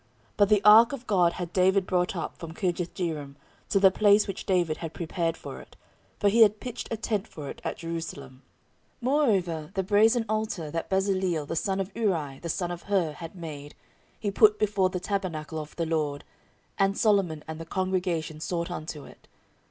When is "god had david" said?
1.05-1.85